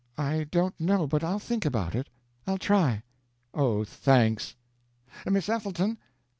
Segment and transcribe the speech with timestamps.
[0.17, 2.09] "I don't know but I'll think about it.
[2.47, 3.03] I'll try."
[3.53, 4.55] "Oh, thanks!
[5.29, 5.99] Miss Ethelton!...